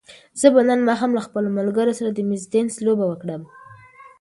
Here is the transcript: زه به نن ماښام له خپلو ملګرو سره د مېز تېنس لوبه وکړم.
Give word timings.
زه 0.39 0.47
به 0.53 0.61
نن 0.69 0.79
ماښام 0.87 1.11
له 1.17 1.21
خپلو 1.27 1.47
ملګرو 1.57 1.97
سره 1.99 2.09
د 2.11 2.19
مېز 2.29 2.43
تېنس 2.51 2.73
لوبه 2.85 3.05
وکړم. 3.07 3.41